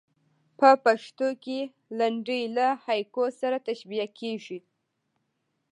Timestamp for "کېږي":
4.19-4.59